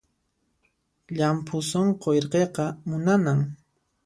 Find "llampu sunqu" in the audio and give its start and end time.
1.15-2.09